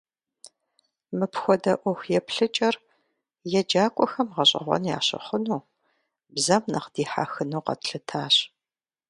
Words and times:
Мыпхуэдэ 1.17 1.73
ӏуэху 1.81 2.07
еплъыкӏэр 2.17 2.75
еджакӀуэхэм 3.59 4.27
гъэщӀэгъуэн 4.35 4.83
ящыхъуну, 4.97 5.61
бзэм 6.33 6.63
нэхъ 6.71 6.87
дихьэхыну 6.93 7.65
къэтлъытащ. 7.65 8.35